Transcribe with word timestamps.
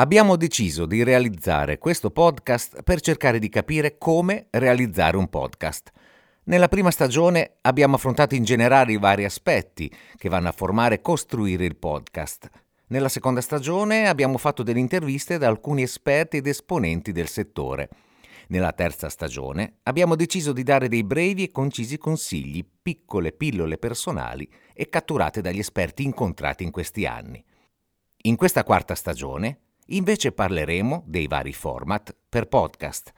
Abbiamo 0.00 0.36
deciso 0.36 0.86
di 0.86 1.02
realizzare 1.02 1.76
questo 1.76 2.10
podcast 2.10 2.82
per 2.84 3.02
cercare 3.02 3.38
di 3.38 3.50
capire 3.50 3.98
come 3.98 4.46
realizzare 4.48 5.18
un 5.18 5.28
podcast. 5.28 5.90
Nella 6.44 6.68
prima 6.68 6.90
stagione 6.90 7.56
abbiamo 7.60 7.96
affrontato 7.96 8.34
in 8.34 8.42
generale 8.42 8.92
i 8.92 8.98
vari 8.98 9.26
aspetti 9.26 9.92
che 10.16 10.30
vanno 10.30 10.48
a 10.48 10.52
formare 10.52 10.94
e 10.94 11.00
costruire 11.02 11.66
il 11.66 11.76
podcast. 11.76 12.48
Nella 12.86 13.10
seconda 13.10 13.42
stagione 13.42 14.08
abbiamo 14.08 14.38
fatto 14.38 14.62
delle 14.62 14.78
interviste 14.78 15.36
da 15.36 15.48
alcuni 15.48 15.82
esperti 15.82 16.38
ed 16.38 16.46
esponenti 16.46 17.12
del 17.12 17.28
settore. 17.28 17.90
Nella 18.48 18.72
terza 18.72 19.10
stagione 19.10 19.80
abbiamo 19.82 20.16
deciso 20.16 20.54
di 20.54 20.62
dare 20.62 20.88
dei 20.88 21.04
brevi 21.04 21.44
e 21.44 21.52
concisi 21.52 21.98
consigli, 21.98 22.66
piccole 22.82 23.32
pillole 23.32 23.76
personali 23.76 24.50
e 24.72 24.88
catturate 24.88 25.42
dagli 25.42 25.58
esperti 25.58 26.04
incontrati 26.04 26.64
in 26.64 26.70
questi 26.70 27.04
anni. 27.04 27.44
In 28.22 28.36
questa 28.36 28.64
quarta 28.64 28.94
stagione 28.94 29.58
Invece 29.92 30.30
parleremo 30.30 31.02
dei 31.06 31.26
vari 31.26 31.52
format 31.52 32.14
per 32.28 32.46
podcast. 32.46 33.12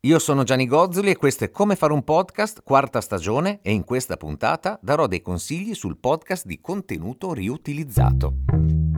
Io 0.00 0.18
sono 0.18 0.42
Gianni 0.42 0.66
Gozzoli 0.66 1.10
e 1.10 1.16
questo 1.16 1.44
è 1.44 1.50
Come 1.50 1.76
fare 1.76 1.92
un 1.92 2.02
podcast, 2.02 2.62
quarta 2.62 3.02
stagione 3.02 3.58
e 3.60 3.72
in 3.72 3.84
questa 3.84 4.16
puntata 4.16 4.78
darò 4.80 5.06
dei 5.06 5.20
consigli 5.20 5.74
sul 5.74 5.98
podcast 5.98 6.46
di 6.46 6.60
contenuto 6.60 7.34
riutilizzato. 7.34 8.95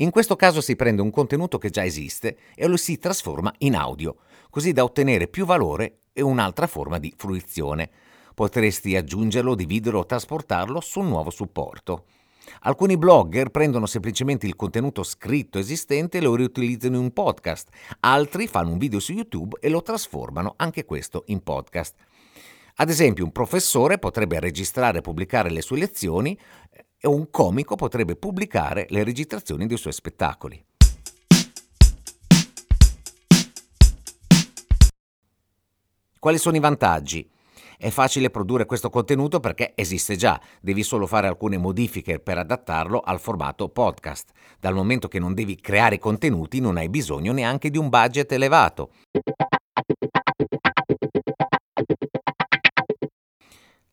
In 0.00 0.10
questo 0.10 0.36
caso 0.36 0.60
si 0.60 0.76
prende 0.76 1.00
un 1.00 1.10
contenuto 1.10 1.56
che 1.56 1.70
già 1.70 1.82
esiste 1.82 2.36
e 2.54 2.66
lo 2.66 2.76
si 2.76 2.98
trasforma 2.98 3.50
in 3.58 3.74
audio, 3.74 4.16
così 4.50 4.72
da 4.72 4.84
ottenere 4.84 5.26
più 5.26 5.46
valore 5.46 6.00
e 6.12 6.20
un'altra 6.20 6.66
forma 6.66 6.98
di 6.98 7.14
fruizione. 7.16 7.88
Potresti 8.34 8.94
aggiungerlo, 8.94 9.54
dividerlo 9.54 10.00
o 10.00 10.04
trasportarlo 10.04 10.80
su 10.80 11.00
un 11.00 11.08
nuovo 11.08 11.30
supporto. 11.30 12.04
Alcuni 12.60 12.98
blogger 12.98 13.48
prendono 13.48 13.86
semplicemente 13.86 14.46
il 14.46 14.54
contenuto 14.54 15.02
scritto 15.02 15.58
esistente 15.58 16.18
e 16.18 16.20
lo 16.20 16.34
riutilizzano 16.34 16.96
in 16.96 17.02
un 17.02 17.12
podcast, 17.14 17.70
altri 18.00 18.46
fanno 18.48 18.72
un 18.72 18.78
video 18.78 19.00
su 19.00 19.12
YouTube 19.12 19.56
e 19.60 19.70
lo 19.70 19.80
trasformano 19.80 20.52
anche 20.58 20.84
questo 20.84 21.24
in 21.28 21.42
podcast. 21.42 21.94
Ad 22.78 22.90
esempio, 22.90 23.24
un 23.24 23.32
professore 23.32 23.98
potrebbe 23.98 24.38
registrare 24.38 24.98
e 24.98 25.00
pubblicare 25.00 25.48
le 25.48 25.62
sue 25.62 25.78
lezioni 25.78 26.38
e 27.06 27.08
un 27.08 27.30
comico 27.30 27.76
potrebbe 27.76 28.16
pubblicare 28.16 28.86
le 28.88 29.04
registrazioni 29.04 29.66
dei 29.66 29.76
suoi 29.76 29.92
spettacoli. 29.92 30.60
Quali 36.18 36.38
sono 36.38 36.56
i 36.56 36.60
vantaggi? 36.60 37.30
È 37.78 37.90
facile 37.90 38.30
produrre 38.30 38.64
questo 38.64 38.90
contenuto 38.90 39.38
perché 39.38 39.72
esiste 39.76 40.16
già, 40.16 40.40
devi 40.60 40.82
solo 40.82 41.06
fare 41.06 41.28
alcune 41.28 41.58
modifiche 41.58 42.18
per 42.18 42.38
adattarlo 42.38 42.98
al 42.98 43.20
formato 43.20 43.68
podcast. 43.68 44.32
Dal 44.58 44.74
momento 44.74 45.06
che 45.06 45.20
non 45.20 45.32
devi 45.32 45.54
creare 45.54 46.00
contenuti 46.00 46.58
non 46.58 46.76
hai 46.76 46.88
bisogno 46.88 47.32
neanche 47.32 47.70
di 47.70 47.78
un 47.78 47.88
budget 47.88 48.32
elevato. 48.32 48.90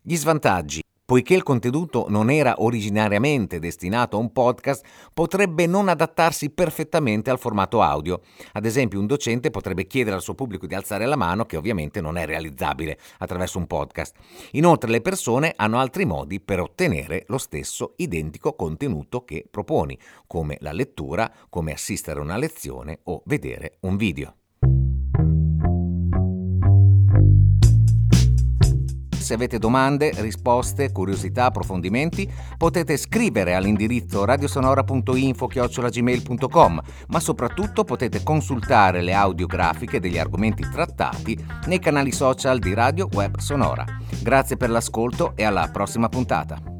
Gli 0.00 0.16
svantaggi 0.16 0.82
poiché 1.12 1.34
il 1.34 1.42
contenuto 1.42 2.06
non 2.08 2.30
era 2.30 2.54
originariamente 2.56 3.58
destinato 3.58 4.16
a 4.16 4.18
un 4.18 4.32
podcast, 4.32 4.82
potrebbe 5.12 5.66
non 5.66 5.90
adattarsi 5.90 6.48
perfettamente 6.48 7.28
al 7.28 7.38
formato 7.38 7.82
audio. 7.82 8.22
Ad 8.52 8.64
esempio, 8.64 8.98
un 8.98 9.04
docente 9.04 9.50
potrebbe 9.50 9.86
chiedere 9.86 10.16
al 10.16 10.22
suo 10.22 10.34
pubblico 10.34 10.66
di 10.66 10.74
alzare 10.74 11.04
la 11.04 11.16
mano, 11.16 11.44
che 11.44 11.58
ovviamente 11.58 12.00
non 12.00 12.16
è 12.16 12.24
realizzabile 12.24 12.98
attraverso 13.18 13.58
un 13.58 13.66
podcast. 13.66 14.16
Inoltre, 14.52 14.90
le 14.90 15.02
persone 15.02 15.52
hanno 15.54 15.80
altri 15.80 16.06
modi 16.06 16.40
per 16.40 16.60
ottenere 16.60 17.24
lo 17.26 17.36
stesso 17.36 17.92
identico 17.96 18.54
contenuto 18.54 19.22
che 19.26 19.44
proponi, 19.50 19.98
come 20.26 20.56
la 20.60 20.72
lettura, 20.72 21.30
come 21.50 21.72
assistere 21.72 22.20
a 22.20 22.22
una 22.22 22.38
lezione 22.38 23.00
o 23.02 23.20
vedere 23.26 23.76
un 23.80 23.96
video. 23.98 24.36
Se 29.22 29.34
avete 29.34 29.58
domande, 29.58 30.10
risposte, 30.16 30.90
curiosità, 30.90 31.44
approfondimenti, 31.44 32.28
potete 32.58 32.96
scrivere 32.96 33.54
all'indirizzo 33.54 34.24
radiosonora.info-gmail.com, 34.24 36.82
ma 37.06 37.20
soprattutto 37.20 37.84
potete 37.84 38.24
consultare 38.24 39.00
le 39.00 39.14
audiografiche 39.14 40.00
degli 40.00 40.18
argomenti 40.18 40.68
trattati 40.68 41.38
nei 41.66 41.78
canali 41.78 42.10
social 42.10 42.58
di 42.58 42.74
Radio 42.74 43.08
Web 43.12 43.38
Sonora. 43.38 43.84
Grazie 44.20 44.56
per 44.56 44.70
l'ascolto 44.70 45.34
e 45.36 45.44
alla 45.44 45.70
prossima 45.72 46.08
puntata. 46.08 46.71